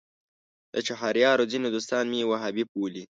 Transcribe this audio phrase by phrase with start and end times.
[0.73, 3.03] د چهاریارو ځینې دوستان مې وهابي بولي.